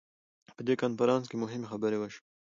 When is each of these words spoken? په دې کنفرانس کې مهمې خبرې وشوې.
په 0.55 0.61
دې 0.67 0.73
کنفرانس 0.81 1.25
کې 1.29 1.35
مهمې 1.43 1.67
خبرې 1.71 1.97
وشوې. 1.99 2.23